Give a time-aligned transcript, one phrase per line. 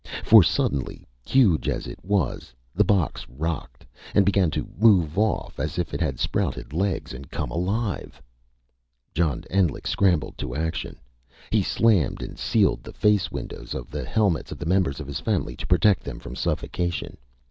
[0.23, 3.85] For suddenly, huge as it was, the box rocked,
[4.15, 8.19] and began to move off, as if it had sprouted legs and come alive.
[9.13, 10.99] John Endlich scrambled to action.
[11.51, 15.19] He slammed and sealed the face windows of the helmets of the members of his
[15.19, 17.17] family, to protect them from suffocation.